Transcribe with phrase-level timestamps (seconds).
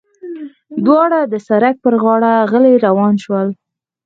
[0.85, 3.47] دواړه د سړک پر غاړه غلي روان شول.